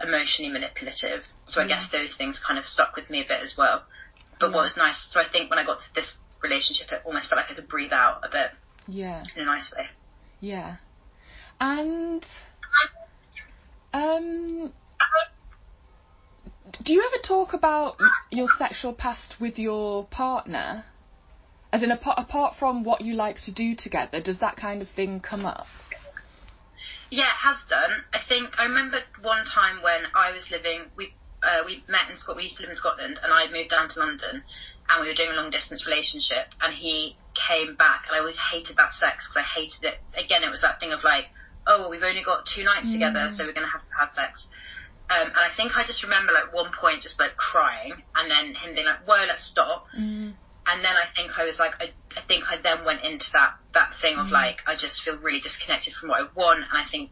emotionally 0.00 0.52
manipulative. 0.52 1.24
So 1.46 1.62
I 1.62 1.68
guess 1.68 1.84
those 1.92 2.14
things 2.16 2.40
kind 2.44 2.58
of 2.58 2.66
stuck 2.66 2.96
with 2.96 3.08
me 3.10 3.20
a 3.20 3.28
bit 3.28 3.40
as 3.42 3.54
well. 3.56 3.84
But 4.40 4.50
yeah. 4.50 4.56
what 4.56 4.62
was 4.64 4.76
nice, 4.76 4.96
so 5.10 5.20
I 5.20 5.26
think 5.30 5.50
when 5.50 5.58
I 5.58 5.64
got 5.64 5.78
to 5.78 5.94
this 5.94 6.10
relationship, 6.42 6.88
it 6.90 7.02
almost 7.04 7.28
felt 7.28 7.38
like 7.38 7.50
I 7.50 7.54
could 7.54 7.68
breathe 7.68 7.92
out 7.92 8.20
a 8.24 8.28
bit. 8.28 8.50
Yeah. 8.88 9.22
In 9.36 9.42
a 9.42 9.46
nice 9.46 9.72
way. 9.76 9.86
Yeah. 10.40 10.76
And 11.60 12.24
um, 13.92 14.72
do 16.82 16.92
you 16.92 17.00
ever 17.00 17.22
talk 17.22 17.52
about 17.52 17.96
your 18.30 18.48
sexual 18.58 18.92
past 18.92 19.36
with 19.40 19.58
your 19.58 20.06
partner? 20.06 20.84
As 21.72 21.82
in, 21.82 21.90
apart, 21.90 22.18
apart 22.18 22.54
from 22.58 22.84
what 22.84 23.00
you 23.00 23.14
like 23.14 23.40
to 23.42 23.52
do 23.52 23.74
together, 23.74 24.20
does 24.20 24.38
that 24.38 24.56
kind 24.56 24.80
of 24.82 24.88
thing 24.90 25.20
come 25.20 25.44
up? 25.44 25.66
Yeah, 27.10 27.24
it 27.24 27.42
has 27.42 27.58
done. 27.68 28.04
I 28.12 28.18
think 28.28 28.50
I 28.58 28.64
remember 28.64 28.98
one 29.22 29.44
time 29.44 29.82
when 29.82 30.02
I 30.14 30.32
was 30.32 30.50
living. 30.50 30.90
We 30.96 31.14
uh, 31.42 31.62
we 31.66 31.84
met 31.88 32.10
in 32.10 32.16
Scotland. 32.16 32.38
We 32.38 32.42
used 32.44 32.56
to 32.56 32.62
live 32.62 32.70
in 32.70 32.76
Scotland, 32.76 33.20
and 33.22 33.32
I 33.32 33.50
moved 33.50 33.70
down 33.70 33.88
to 33.90 34.00
London, 34.00 34.42
and 34.88 34.96
we 35.00 35.08
were 35.08 35.14
doing 35.14 35.30
a 35.30 35.34
long 35.34 35.50
distance 35.50 35.84
relationship. 35.86 36.50
And 36.62 36.74
he 36.74 37.16
came 37.34 37.76
back, 37.76 38.06
and 38.08 38.16
I 38.16 38.20
always 38.20 38.38
hated 38.50 38.76
that 38.76 38.94
sex 38.94 39.28
because 39.28 39.44
I 39.44 39.60
hated 39.60 39.82
it. 39.84 39.98
Again, 40.14 40.42
it 40.42 40.50
was 40.50 40.62
that 40.62 40.80
thing 40.80 40.92
of 40.92 41.04
like, 41.04 41.26
oh, 41.66 41.90
we've 41.90 42.02
only 42.02 42.22
got 42.22 42.44
two 42.46 42.64
nights 42.64 42.88
mm. 42.88 42.92
together, 42.92 43.32
so 43.36 43.44
we're 43.44 43.56
gonna 43.56 43.70
have 43.70 43.82
to 43.82 43.96
have 43.98 44.10
sex. 44.10 44.46
Um, 45.10 45.28
and 45.28 45.42
I 45.44 45.52
think 45.56 45.76
I 45.76 45.84
just 45.86 46.02
remember 46.02 46.32
like 46.32 46.52
one 46.52 46.72
point 46.72 47.02
just 47.02 47.20
like 47.20 47.36
crying, 47.36 47.92
and 48.16 48.30
then 48.30 48.54
him 48.54 48.74
being 48.74 48.86
like, 48.86 49.04
"Whoa, 49.06 49.24
let's 49.26 49.44
stop." 49.46 49.86
Mm 49.98 50.34
and 50.66 50.84
then 50.84 50.96
I 50.96 51.06
think 51.14 51.36
I 51.36 51.44
was 51.44 51.58
like, 51.58 51.76
I, 51.80 51.92
I 52.16 52.24
think 52.26 52.44
I 52.48 52.56
then 52.60 52.84
went 52.84 53.04
into 53.04 53.26
that 53.32 53.60
that 53.74 53.92
thing 54.00 54.16
of 54.16 54.28
mm. 54.28 54.32
like, 54.32 54.64
I 54.66 54.76
just 54.76 55.02
feel 55.04 55.18
really 55.18 55.40
disconnected 55.40 55.92
from 55.94 56.08
what 56.08 56.20
I 56.20 56.26
want, 56.34 56.64
and 56.64 56.72
I 56.72 56.88
think 56.88 57.10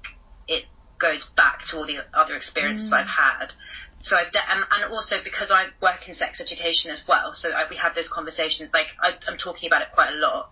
it 0.49 0.65
goes 0.99 1.29
back 1.37 1.61
to 1.71 1.77
all 1.77 1.87
the 1.87 2.01
other 2.15 2.35
experiences 2.37 2.91
mm. 2.91 2.97
I've 2.97 3.11
had. 3.11 3.53
So 4.03 4.17
I've 4.17 4.33
de- 4.33 4.51
and, 4.51 4.65
and 4.67 4.93
also 4.93 5.17
because 5.23 5.53
I 5.53 5.67
work 5.81 6.09
in 6.09 6.15
sex 6.15 6.41
education 6.41 6.91
as 6.91 7.03
well, 7.07 7.35
so 7.35 7.51
I, 7.51 7.69
we 7.69 7.77
have 7.77 7.95
those 7.95 8.09
conversations. 8.09 8.71
Like 8.73 8.89
I, 9.01 9.15
I'm 9.29 9.39
talking 9.39 9.69
about 9.69 9.83
it 9.83 9.89
quite 9.93 10.13
a 10.13 10.17
lot, 10.17 10.51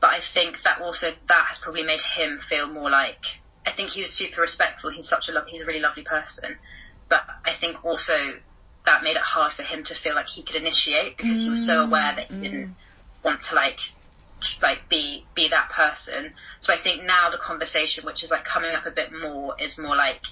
but 0.00 0.08
I 0.08 0.20
think 0.34 0.56
that 0.64 0.80
also 0.80 1.12
that 1.28 1.44
has 1.48 1.58
probably 1.62 1.82
made 1.82 2.00
him 2.16 2.40
feel 2.48 2.66
more 2.66 2.90
like. 2.90 3.20
I 3.66 3.72
think 3.72 3.90
he 3.90 4.00
was 4.00 4.10
super 4.10 4.40
respectful. 4.40 4.90
He's 4.90 5.08
such 5.08 5.28
a 5.28 5.32
lo- 5.32 5.44
he's 5.46 5.60
a 5.60 5.66
really 5.66 5.80
lovely 5.80 6.02
person, 6.02 6.56
but 7.08 7.22
I 7.44 7.52
think 7.60 7.84
also 7.84 8.40
that 8.86 9.02
made 9.02 9.16
it 9.16 9.22
hard 9.22 9.52
for 9.52 9.62
him 9.62 9.84
to 9.84 9.94
feel 10.02 10.14
like 10.14 10.26
he 10.26 10.42
could 10.42 10.56
initiate 10.56 11.16
because 11.16 11.38
mm. 11.38 11.42
he 11.44 11.50
was 11.50 11.66
so 11.66 11.84
aware 11.84 12.14
that 12.16 12.28
he 12.28 12.34
mm. 12.34 12.42
didn't 12.42 12.76
want 13.22 13.40
to 13.50 13.54
like 13.54 13.78
like 14.62 14.88
be 14.88 15.26
be 15.34 15.48
that 15.50 15.70
person. 15.70 16.32
So 16.60 16.72
I 16.72 16.82
think 16.82 17.04
now 17.04 17.30
the 17.30 17.38
conversation, 17.38 18.04
which 18.06 18.24
is 18.24 18.30
like 18.30 18.44
coming 18.44 18.74
up 18.74 18.86
a 18.86 18.90
bit 18.90 19.10
more, 19.12 19.54
is 19.60 19.76
more 19.76 19.96
like 19.96 20.22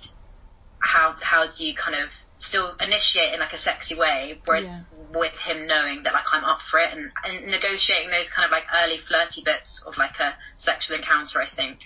how 0.79 1.15
how 1.21 1.47
do 1.47 1.65
you 1.65 1.75
kind 1.75 1.97
of 2.03 2.09
still 2.41 2.75
initiate 2.81 3.35
in 3.35 3.41
like 3.41 3.53
a 3.53 3.59
sexy 3.59 3.95
way, 3.95 4.41
where 4.45 4.63
yeah. 4.63 4.83
with 5.15 5.35
him 5.47 5.67
knowing 5.67 6.03
that 6.05 6.13
like 6.13 6.27
I'm 6.33 6.45
up 6.45 6.61
for 6.71 6.79
it 6.79 6.91
and, 6.93 7.11
and 7.25 7.47
negotiating 7.47 8.11
those 8.11 8.31
kind 8.35 8.45
of 8.45 8.51
like 8.51 8.65
early 8.75 8.99
flirty 9.07 9.43
bits 9.45 9.83
of 9.87 9.97
like 9.99 10.19
a 10.21 10.35
sexual 10.59 10.97
encounter. 10.97 11.41
I 11.41 11.55
think 11.55 11.81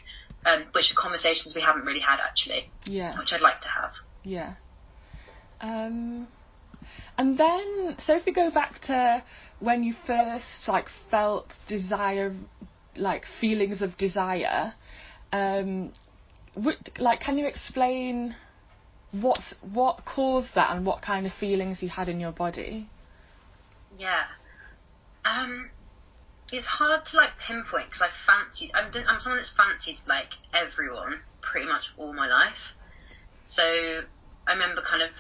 um, 0.45 0.65
which 0.73 0.93
are 0.93 1.01
conversations 1.01 1.55
we 1.55 1.63
haven't 1.63 1.85
really 1.85 2.01
had 2.01 2.21
actually. 2.21 2.71
Yeah. 2.85 3.19
Which 3.19 3.33
I'd 3.33 3.41
like 3.41 3.61
to 3.61 3.69
have. 3.69 3.93
Yeah. 4.25 4.55
Um, 5.61 6.29
and 7.17 7.39
then, 7.39 7.97
so 8.01 8.17
if 8.17 8.27
we 8.27 8.33
go 8.33 8.51
back 8.51 8.81
to 8.83 9.23
when 9.61 9.85
you 9.85 9.95
first 10.07 10.45
like 10.67 10.87
felt 11.11 11.53
desire, 11.69 12.35
like 12.97 13.25
feelings 13.41 13.83
of 13.83 13.97
desire, 13.97 14.75
um, 15.33 15.93
like 16.99 17.21
can 17.21 17.39
you 17.39 17.47
explain 17.47 18.35
what's 19.13 19.55
what 19.61 20.05
caused 20.05 20.55
that 20.55 20.75
and 20.75 20.85
what 20.85 21.03
kind 21.03 21.27
of 21.27 21.33
feelings 21.33 21.83
you 21.83 21.89
had 21.89 22.09
in 22.09 22.19
your 22.19 22.33
body? 22.33 22.89
Yeah. 23.99 24.25
Um, 25.25 25.71
it's 26.51 26.67
hard 26.67 27.07
to 27.07 27.17
like 27.17 27.31
pinpoint 27.47 27.87
because 27.89 28.03
I 28.03 28.11
fancied. 28.27 28.73
I'm 28.75 28.93
I'm 29.07 29.21
someone 29.21 29.39
that's 29.39 29.55
fancied 29.57 29.99
like 30.09 30.31
everyone 30.53 31.21
pretty 31.41 31.67
much 31.67 31.85
all 31.97 32.13
my 32.13 32.27
life. 32.27 32.75
So 33.49 33.63
I 33.63 34.53
remember 34.53 34.83
kind 34.83 35.03
of 35.03 35.11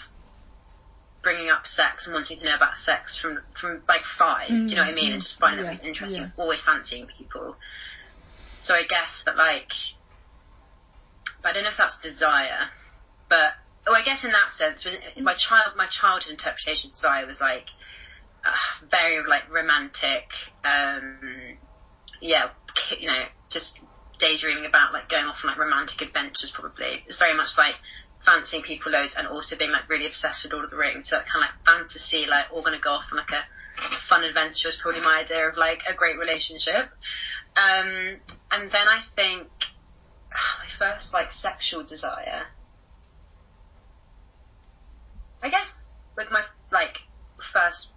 bringing 1.23 1.51
up 1.51 1.67
sex 1.67 2.07
and 2.07 2.15
wanting 2.15 2.39
to 2.39 2.45
know 2.45 2.57
about 2.57 2.79
sex 2.85 3.17
from 3.21 3.39
from 3.61 3.83
like 3.87 4.03
five. 4.19 4.51
Mm, 4.51 4.67
do 4.67 4.71
you 4.71 4.77
know 4.77 4.83
what 4.83 4.93
I 4.93 4.95
mean? 4.95 5.11
Mm, 5.11 5.15
and 5.15 5.23
just 5.23 5.39
finding 5.39 5.67
yeah, 5.67 5.73
it 5.73 5.85
interesting. 5.85 6.23
Yeah. 6.23 6.29
Always 6.43 6.61
fancying 6.65 7.07
people. 7.19 7.57
So 8.65 8.75
I 8.75 8.83
guess 8.83 9.11
that 9.27 9.37
like, 9.37 9.71
I 11.45 11.53
don't 11.53 11.65
know 11.65 11.71
if 11.71 11.77
that's 11.77 11.99
desire, 12.03 12.71
but 13.29 13.53
oh, 13.87 13.95
I 13.95 14.05
guess 14.05 14.25
in 14.25 14.33
that 14.33 14.55
sense, 14.57 14.87
my 15.21 15.35
child 15.35 15.77
my 15.77 15.87
childhood 15.91 16.33
interpretation 16.33 16.91
of 16.91 16.95
desire 16.95 17.27
was 17.27 17.41
like 17.41 17.67
uh, 18.45 18.87
very 18.91 19.23
like 19.27 19.51
romantic. 19.51 20.27
Um, 20.65 21.59
yeah, 22.21 22.51
you 22.99 23.09
know, 23.09 23.25
just 23.51 23.79
daydreaming 24.19 24.67
about 24.67 24.93
like 24.93 25.09
going 25.09 25.27
off 25.27 25.43
on 25.43 25.51
like 25.51 25.59
romantic 25.59 26.01
adventures. 26.01 26.53
Probably 26.55 27.03
it's 27.07 27.19
very 27.19 27.37
much 27.37 27.51
like 27.59 27.75
fancying 28.25 28.63
people 28.63 28.93
loads 28.93 29.15
and 29.17 29.27
also 29.27 29.57
being 29.57 29.73
like 29.73 29.89
really 29.89 30.07
obsessed 30.07 30.45
with 30.45 30.53
Lord 30.53 30.65
of 30.65 30.71
the 30.71 30.77
Rings. 30.77 31.11
So 31.11 31.17
that 31.17 31.27
kind 31.27 31.45
of 31.45 31.51
like 31.51 31.59
fantasy, 31.67 32.27
like 32.27 32.47
all 32.53 32.63
going 32.63 32.79
to 32.79 32.83
go 32.83 32.95
off 32.95 33.11
on 33.11 33.19
like 33.19 33.31
a 33.31 33.43
fun 34.09 34.23
adventure 34.23 34.69
is 34.69 34.79
probably 34.81 35.01
my 35.01 35.23
idea 35.27 35.49
of 35.49 35.57
like 35.57 35.81
a 35.89 35.95
great 35.95 36.19
relationship. 36.19 36.91
Um, 37.57 38.23
and 38.51 38.71
then 38.71 38.87
I 38.89 39.03
think 39.17 39.49
my 40.31 40.71
first 40.79 41.13
like 41.13 41.33
sexual 41.33 41.85
desire. 41.85 42.47
I 45.43 45.49
guess 45.51 45.69
with 46.17 46.29
my 46.31 46.43
like 46.71 46.97
first 47.53 47.89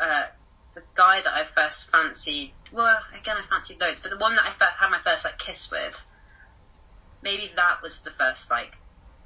uh, 0.00 0.26
the 0.74 0.82
guy 0.94 1.20
that 1.24 1.32
I 1.32 1.44
first 1.54 1.90
fancied. 1.90 2.52
Well, 2.72 2.98
again, 3.18 3.36
I 3.36 3.48
fancied 3.48 3.80
loads, 3.80 4.00
but 4.02 4.10
the 4.10 4.18
one 4.18 4.36
that 4.36 4.44
I 4.44 4.52
first, 4.58 4.76
had 4.78 4.90
my 4.90 5.00
first 5.02 5.24
like 5.24 5.38
kiss 5.38 5.68
with, 5.72 5.94
maybe 7.22 7.50
that 7.56 7.82
was 7.82 7.98
the 8.04 8.10
first 8.16 8.50
like 8.50 8.72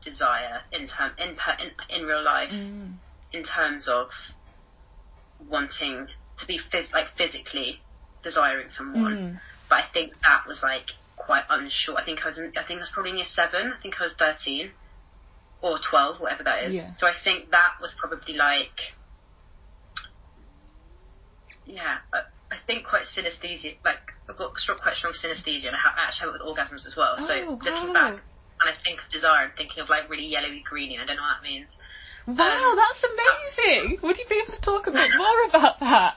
desire 0.03 0.63
in 0.73 0.87
term 0.87 1.13
in 1.19 1.37
in, 1.59 2.01
in 2.01 2.07
real 2.07 2.23
life, 2.25 2.51
mm. 2.51 2.95
in 3.33 3.43
terms 3.43 3.89
of 3.89 4.09
wanting 5.49 6.07
to 6.39 6.47
be 6.47 6.61
phys- 6.73 6.93
like 6.93 7.09
physically 7.19 7.81
desiring 8.23 8.69
someone. 8.71 9.17
Mm. 9.17 9.41
But 9.69 9.75
I 9.77 9.85
think 9.93 10.13
that 10.23 10.47
was 10.47 10.63
like 10.63 10.91
quite 11.17 11.45
unsure. 11.51 11.99
I 11.99 12.05
think 12.05 12.23
I 12.23 12.29
was 12.29 12.39
in, 12.39 12.53
I 12.57 12.63
think 12.63 12.79
I 12.79 12.83
was 12.87 12.91
probably 12.95 13.11
in 13.11 13.19
year 13.19 13.27
seven. 13.35 13.73
I 13.77 13.83
think 13.83 14.01
I 14.01 14.05
was 14.05 14.15
thirteen 14.19 14.71
or 15.63 15.79
twelve, 15.79 16.21
whatever 16.21 16.45
that 16.45 16.65
is. 16.65 16.75
Yeah. 16.75 16.95
So 16.97 17.07
I 17.07 17.15
think 17.23 17.51
that 17.51 17.81
was 17.81 17.93
probably 17.99 18.35
like 18.35 18.95
yeah, 21.71 21.99
I 22.13 22.57
think 22.67 22.87
quite 22.87 23.07
synesthesia. 23.07 23.77
Like 23.85 24.03
I've 24.29 24.37
got 24.37 24.53
quite 24.83 24.97
strong 24.97 25.15
synesthesia, 25.15 25.69
and 25.69 25.77
I, 25.77 25.81
have, 25.81 25.95
I 25.97 26.09
actually 26.09 26.33
have 26.33 26.35
it 26.35 26.43
with 26.43 26.57
orgasms 26.57 26.87
as 26.87 26.95
well. 26.97 27.17
Oh, 27.19 27.27
so 27.27 27.35
wow. 27.35 27.59
looking 27.63 27.93
back, 27.93 28.19
and 28.61 28.67
I 28.67 28.75
think 28.83 28.99
of 28.99 29.11
desire, 29.11 29.47
I'm 29.47 29.53
thinking 29.57 29.83
of 29.83 29.89
like 29.89 30.11
really 30.11 30.27
yellowy 30.27 30.63
greeny. 30.67 30.99
I 30.99 31.07
don't 31.07 31.17
know 31.17 31.23
what 31.23 31.43
that 31.43 31.47
means. 31.47 31.71
Wow, 32.27 32.35
um, 32.37 32.77
that's 32.77 33.03
amazing! 33.07 33.99
Would 34.03 34.19
you 34.19 34.27
be 34.29 34.43
able 34.43 34.55
to 34.55 34.61
talk 34.61 34.87
a 34.87 34.91
bit 34.91 35.11
more 35.17 35.45
about 35.49 35.81
that? 35.81 36.15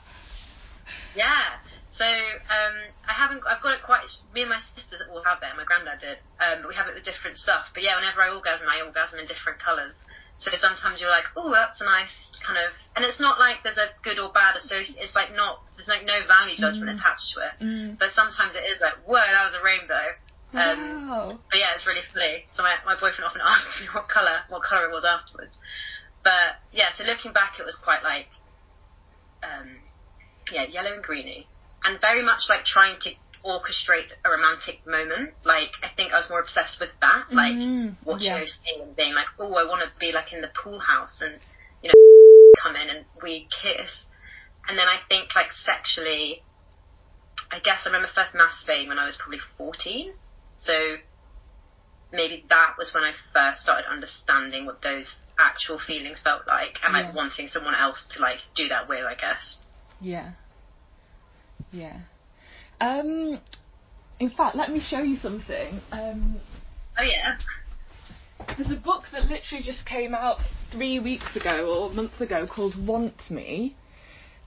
Yeah. 1.15 1.61
So 1.93 2.05
um, 2.05 2.75
I 3.05 3.13
haven't. 3.13 3.45
I've 3.45 3.61
got 3.61 3.77
it 3.77 3.85
quite. 3.85 4.09
Me 4.33 4.41
and 4.41 4.49
my 4.49 4.61
sisters 4.73 5.05
all 5.13 5.21
have 5.21 5.41
it. 5.45 5.53
My 5.53 5.63
granddad 5.63 6.01
did. 6.01 6.17
Um, 6.41 6.65
but 6.65 6.73
we 6.73 6.75
have 6.75 6.89
it 6.89 6.97
with 6.97 7.05
different 7.05 7.37
stuff. 7.37 7.69
But 7.73 7.85
yeah, 7.85 7.95
whenever 8.01 8.25
I 8.25 8.33
orgasm, 8.33 8.65
I 8.65 8.81
orgasm 8.81 9.21
in 9.21 9.29
different 9.29 9.61
colours. 9.61 9.93
So 10.41 10.49
sometimes 10.57 10.99
you're 10.99 11.13
like, 11.13 11.29
oh, 11.37 11.53
that's 11.53 11.79
a 11.79 11.85
nice 11.85 12.11
kind 12.43 12.59
of, 12.59 12.75
and 12.97 13.05
it's 13.05 13.19
not 13.19 13.39
like 13.39 13.63
there's 13.63 13.79
a 13.79 13.95
good 14.03 14.19
or 14.19 14.33
bad 14.33 14.57
association. 14.59 14.99
It's 14.99 15.15
like 15.15 15.31
not 15.31 15.63
there's 15.77 15.87
like 15.87 16.03
no 16.03 16.19
value 16.27 16.57
judgment 16.57 16.91
mm. 16.91 16.97
attached 16.99 17.31
to 17.33 17.37
it. 17.45 17.53
Mm. 17.63 17.95
But 18.01 18.11
sometimes 18.11 18.57
it 18.57 18.65
is 18.67 18.81
like, 18.81 18.97
whoa, 19.07 19.23
that 19.23 19.45
was 19.45 19.55
a 19.55 19.63
rainbow. 19.63 20.05
Um, 20.53 21.09
wow. 21.09 21.39
But 21.49 21.57
yeah, 21.57 21.73
it's 21.73 21.87
really 21.87 22.03
funny. 22.11 22.45
So 22.57 22.61
my, 22.61 22.75
my 22.85 22.97
boyfriend 22.99 23.25
often 23.25 23.41
asks 23.45 23.79
me 23.81 23.87
what 23.93 24.09
color 24.09 24.43
what 24.49 24.65
color 24.65 24.89
it 24.89 24.93
was 24.93 25.05
afterwards. 25.05 25.55
But 26.23 26.59
yeah, 26.73 26.91
so 26.97 27.03
looking 27.03 27.33
back, 27.33 27.59
it 27.59 27.65
was 27.65 27.75
quite 27.75 28.03
like, 28.03 28.27
um, 29.43 29.79
yeah, 30.51 30.65
yellow 30.67 30.93
and 30.93 31.03
greeny, 31.03 31.47
and 31.83 31.99
very 32.01 32.23
much 32.23 32.41
like 32.49 32.65
trying 32.65 32.99
to 33.01 33.11
orchestrate 33.45 34.07
a 34.23 34.29
romantic 34.29 34.85
moment. 34.87 35.35
Like 35.43 35.71
I 35.83 35.89
think 35.95 36.13
I 36.13 36.19
was 36.19 36.29
more 36.29 36.39
obsessed 36.39 36.79
with 36.79 36.89
that, 37.01 37.31
like 37.31 37.53
mm, 37.53 37.95
watching 38.05 38.27
yeah. 38.27 38.39
those 38.39 38.57
things 38.63 38.87
and 38.87 38.95
being 38.95 39.13
like, 39.13 39.27
oh, 39.39 39.53
I 39.55 39.67
want 39.67 39.83
to 39.83 39.91
be 39.99 40.11
like 40.11 40.31
in 40.31 40.41
the 40.41 40.51
pool 40.63 40.79
house 40.79 41.21
and 41.21 41.39
you 41.81 41.89
know 41.89 42.61
come 42.61 42.75
in 42.75 42.89
and 42.89 43.05
we 43.21 43.47
kiss. 43.61 43.91
And 44.67 44.77
then 44.77 44.87
I 44.87 45.03
think 45.09 45.35
like 45.35 45.51
sexually, 45.51 46.41
I 47.51 47.59
guess 47.59 47.83
I 47.85 47.89
remember 47.91 48.07
first 48.15 48.31
masturbating 48.33 48.87
when 48.87 48.99
I 48.99 49.05
was 49.05 49.17
probably 49.19 49.43
fourteen. 49.57 50.13
So 50.57 50.73
maybe 52.13 52.45
that 52.47 52.75
was 52.77 52.93
when 52.93 53.03
I 53.03 53.11
first 53.33 53.63
started 53.63 53.85
understanding 53.91 54.65
what 54.65 54.81
those 54.81 55.11
actual 55.37 55.79
feelings 55.79 56.19
felt 56.23 56.47
like 56.47 56.77
and 56.83 56.93
like 56.93 57.13
wanting 57.13 57.49
someone 57.49 57.73
else 57.75 58.05
to 58.15 58.21
like 58.21 58.37
do 58.55 58.69
that 58.69 58.87
with, 58.87 59.03
I 59.03 59.15
guess. 59.15 59.57
Yeah. 59.99 60.31
Yeah. 61.73 61.99
Um, 62.79 63.39
in 64.19 64.29
fact, 64.29 64.55
let 64.55 64.71
me 64.71 64.79
show 64.79 64.99
you 64.99 65.17
something. 65.17 65.81
Um, 65.91 66.39
oh 66.97 67.03
yeah. 67.03 67.37
There's 68.57 68.71
a 68.71 68.75
book 68.75 69.05
that 69.11 69.23
literally 69.23 69.63
just 69.63 69.85
came 69.85 70.13
out 70.13 70.37
three 70.71 70.99
weeks 70.99 71.35
ago 71.35 71.73
or 71.73 71.91
a 71.91 71.93
month 71.93 72.21
ago 72.21 72.47
called 72.47 72.75
Want 72.87 73.29
Me. 73.29 73.75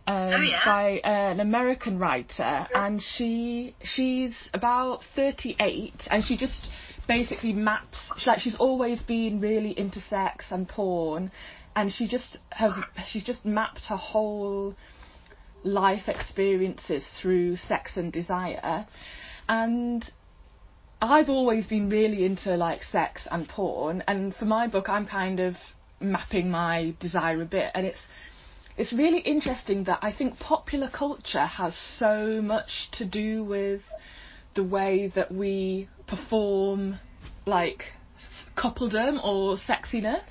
Um, 0.08 0.34
oh, 0.34 0.40
yeah. 0.40 0.60
by 0.64 1.00
uh, 1.02 1.32
an 1.32 1.40
American 1.40 1.98
writer, 1.98 2.68
and 2.72 3.02
she 3.02 3.74
she's 3.82 4.48
about 4.54 5.00
38, 5.16 5.94
and 6.08 6.24
she 6.24 6.36
just 6.36 6.68
basically 7.08 7.52
maps. 7.52 7.98
She, 8.18 8.30
like 8.30 8.38
she's 8.38 8.54
always 8.54 9.02
been 9.02 9.40
really 9.40 9.76
into 9.76 10.00
sex 10.00 10.46
and 10.50 10.68
porn, 10.68 11.32
and 11.74 11.92
she 11.92 12.06
just 12.06 12.38
has 12.50 12.72
she's 13.08 13.24
just 13.24 13.44
mapped 13.44 13.86
her 13.86 13.96
whole 13.96 14.76
life 15.66 16.08
experiences 16.08 17.04
through 17.20 17.56
sex 17.56 17.96
and 17.96 18.12
desire. 18.12 18.86
And 19.48 20.08
I've 21.00 21.28
always 21.28 21.66
been 21.66 21.90
really 21.90 22.24
into 22.24 22.56
like 22.56 22.82
sex 22.84 23.26
and 23.30 23.48
porn, 23.48 24.02
and 24.08 24.34
for 24.34 24.46
my 24.46 24.66
book, 24.66 24.88
I'm 24.88 25.06
kind 25.06 25.40
of 25.40 25.56
mapping 26.00 26.50
my 26.50 26.94
desire 27.00 27.42
a 27.42 27.44
bit, 27.44 27.70
and 27.74 27.84
it's 27.84 27.98
it's 28.78 28.92
really 28.92 29.20
interesting 29.20 29.84
that 29.84 29.98
I 30.02 30.12
think 30.12 30.38
popular 30.38 30.88
culture 30.88 31.46
has 31.46 31.76
so 31.98 32.40
much 32.42 32.90
to 32.92 33.04
do 33.04 33.44
with 33.44 33.82
the 34.54 34.64
way 34.64 35.12
that 35.14 35.32
we 35.32 35.88
perform 36.06 36.98
like 37.44 37.84
coupledom 38.56 39.22
or 39.22 39.58
sexiness, 39.58 40.24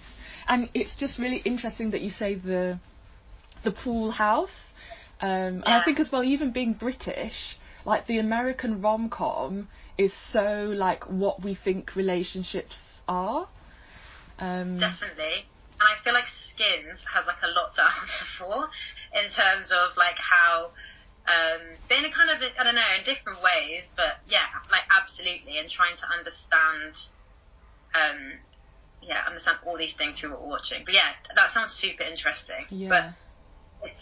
and 0.47 0.69
it's 0.73 0.95
just 0.95 1.19
really 1.19 1.41
interesting 1.45 1.91
that 1.91 2.01
you 2.01 2.09
say 2.09 2.33
the 2.33 2.79
the 3.63 3.71
pool 3.71 4.11
house 4.11 4.64
um, 5.21 5.29
yeah. 5.29 5.47
And 5.47 5.63
I 5.65 5.83
think 5.83 5.99
as 5.99 6.11
well, 6.11 6.23
even 6.23 6.51
being 6.51 6.73
British, 6.73 7.57
like 7.85 8.07
the 8.07 8.19
American 8.19 8.81
rom 8.81 9.09
com 9.09 9.69
is 9.97 10.11
so 10.31 10.73
like 10.75 11.09
what 11.09 11.43
we 11.43 11.55
think 11.55 11.95
relationships 11.95 12.75
are. 13.07 13.47
Um, 14.39 14.79
Definitely. 14.79 15.47
And 15.79 15.87
I 15.87 16.03
feel 16.03 16.13
like 16.13 16.27
Skins 16.51 16.99
has 17.13 17.25
like 17.27 17.43
a 17.43 17.51
lot 17.51 17.75
to 17.75 17.83
answer 18.01 18.27
for 18.39 18.67
in 19.13 19.31
terms 19.31 19.71
of 19.71 19.95
like 19.97 20.19
how 20.19 20.71
um, 21.27 21.79
they're 21.89 21.99
in 21.99 22.05
a 22.05 22.13
kind 22.13 22.29
of 22.29 22.37
I 22.37 22.63
don't 22.63 22.75
know 22.75 22.91
in 22.99 23.05
different 23.05 23.39
ways, 23.41 23.83
but 23.95 24.21
yeah, 24.27 24.45
like 24.69 24.85
absolutely, 24.91 25.57
and 25.57 25.69
trying 25.69 25.97
to 25.97 26.07
understand, 26.11 26.93
um, 27.97 28.19
yeah, 29.01 29.25
understand 29.25 29.57
all 29.65 29.77
these 29.77 29.95
things 29.97 30.19
through 30.19 30.37
what 30.37 30.41
we're 30.43 30.61
watching. 30.61 30.83
But 30.85 30.93
yeah, 30.93 31.17
that 31.33 31.49
sounds 31.49 31.73
super 31.81 32.03
interesting. 32.03 32.69
Yeah. 32.69 32.89
But 32.89 33.03